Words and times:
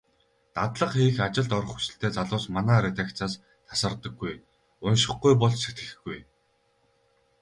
Дадлага 0.55 0.93
хийх, 0.99 1.15
ажилд 1.27 1.51
орох 1.57 1.73
хүсэлтэй 1.75 2.11
залуус 2.17 2.45
манай 2.55 2.79
редакцаас 2.85 3.33
тасардаггүй. 3.67 4.33
УНШИХГҮЙ 4.85 5.33
БОЛ 5.41 5.53
СЭТГЭХГҮЙ. 5.63 6.19